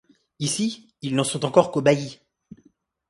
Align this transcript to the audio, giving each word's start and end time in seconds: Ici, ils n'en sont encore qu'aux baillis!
Ici, 0.39 0.87
ils 1.03 1.13
n'en 1.15 1.23
sont 1.23 1.45
encore 1.45 1.69
qu'aux 1.69 1.83
baillis! 1.83 2.17